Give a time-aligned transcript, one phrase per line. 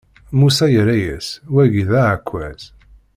[0.37, 2.61] Musa yerra-as: Wagi d aɛekkaz.